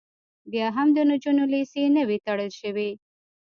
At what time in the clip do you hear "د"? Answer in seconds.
0.95-0.97